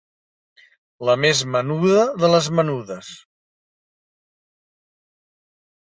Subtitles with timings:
[1.09, 3.11] La més menuda de les menudes.